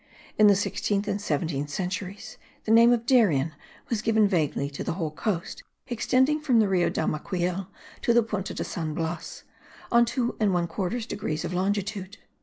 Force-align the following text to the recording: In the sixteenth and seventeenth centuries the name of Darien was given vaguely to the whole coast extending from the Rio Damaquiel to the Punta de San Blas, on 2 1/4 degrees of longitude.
In 0.35 0.47
the 0.47 0.55
sixteenth 0.55 1.07
and 1.07 1.21
seventeenth 1.21 1.69
centuries 1.69 2.39
the 2.63 2.71
name 2.71 2.91
of 2.91 3.05
Darien 3.05 3.53
was 3.87 4.01
given 4.01 4.27
vaguely 4.27 4.67
to 4.71 4.83
the 4.83 4.93
whole 4.93 5.11
coast 5.11 5.61
extending 5.85 6.39
from 6.41 6.57
the 6.57 6.67
Rio 6.67 6.89
Damaquiel 6.89 7.67
to 8.01 8.11
the 8.11 8.23
Punta 8.23 8.55
de 8.55 8.63
San 8.63 8.95
Blas, 8.95 9.43
on 9.91 10.05
2 10.05 10.37
1/4 10.39 11.07
degrees 11.07 11.45
of 11.45 11.53
longitude. 11.53 12.17